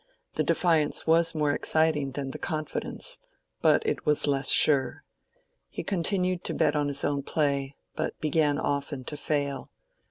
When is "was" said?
1.05-1.35, 4.03-4.25